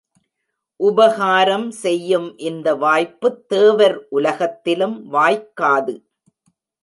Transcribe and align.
உபகாரம் 0.79 1.71
செய்யும் 1.71 2.37
இந்த 2.37 2.75
வாய்ப்புத் 2.75 3.47
தேவர் 3.47 4.07
உலகத்திலும் 4.09 4.97
வாய்க்காது. 5.13 5.95